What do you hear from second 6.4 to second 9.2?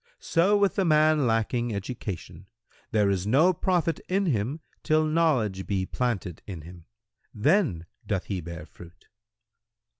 in him; then doth he bear fruit."